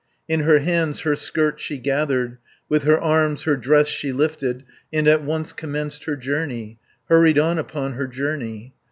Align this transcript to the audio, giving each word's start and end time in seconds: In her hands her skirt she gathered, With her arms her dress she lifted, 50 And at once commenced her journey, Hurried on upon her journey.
In 0.27 0.39
her 0.39 0.57
hands 0.61 1.01
her 1.01 1.15
skirt 1.15 1.59
she 1.59 1.77
gathered, 1.77 2.39
With 2.67 2.85
her 2.85 2.99
arms 2.99 3.43
her 3.43 3.55
dress 3.55 3.85
she 3.85 4.11
lifted, 4.11 4.61
50 4.61 4.65
And 4.93 5.07
at 5.07 5.23
once 5.23 5.53
commenced 5.53 6.05
her 6.05 6.15
journey, 6.15 6.79
Hurried 7.07 7.37
on 7.37 7.59
upon 7.59 7.93
her 7.93 8.07
journey. 8.07 8.73